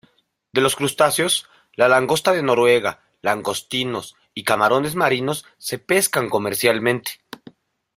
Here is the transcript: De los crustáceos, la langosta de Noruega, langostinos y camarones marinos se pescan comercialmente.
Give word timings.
De 0.51 0.61
los 0.61 0.75
crustáceos, 0.75 1.47
la 1.73 1.87
langosta 1.87 2.31
de 2.31 2.41
Noruega, 2.41 3.03
langostinos 3.21 4.15
y 4.33 4.43
camarones 4.43 4.95
marinos 4.95 5.45
se 5.59 5.77
pescan 5.77 6.27
comercialmente. 6.27 7.21